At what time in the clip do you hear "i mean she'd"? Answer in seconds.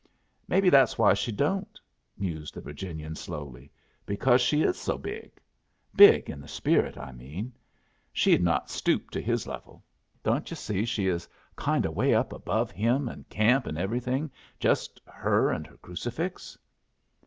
6.97-8.41